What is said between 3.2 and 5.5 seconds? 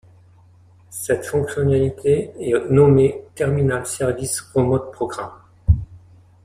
Terminal Services Remote Programs.